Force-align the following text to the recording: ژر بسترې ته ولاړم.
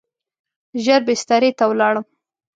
ژر 0.83 1.01
بسترې 1.07 1.49
ته 1.57 1.63
ولاړم. 1.69 2.05